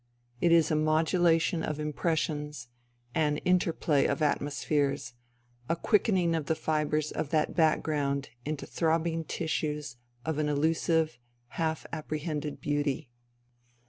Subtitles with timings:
[0.39, 2.69] It is a modulation of impressions,
[3.13, 5.13] an interplay of" atmospheres,"
[5.69, 11.19] a quickening of the fibres of that background into throbbing tissues of an elusive,
[11.49, 13.11] half apprehended beauty.